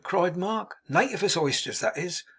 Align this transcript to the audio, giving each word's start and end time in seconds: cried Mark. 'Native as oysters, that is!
cried 0.03 0.35
Mark. 0.35 0.77
'Native 0.89 1.21
as 1.23 1.37
oysters, 1.37 1.79
that 1.79 1.95
is! 1.95 2.23